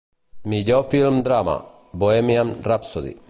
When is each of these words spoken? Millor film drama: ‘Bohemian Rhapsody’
Millor 0.53 0.87
film 0.93 1.21
drama: 1.27 1.55
‘Bohemian 2.05 2.57
Rhapsody’ 2.71 3.13